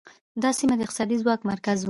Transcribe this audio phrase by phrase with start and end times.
[0.43, 1.79] دا سیمه د اقتصادي ځواک مرکز و